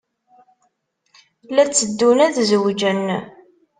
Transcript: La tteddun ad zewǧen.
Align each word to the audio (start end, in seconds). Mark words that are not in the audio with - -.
La 1.55 1.63
tteddun 1.67 2.19
ad 2.25 2.35
zewǧen. 2.49 3.05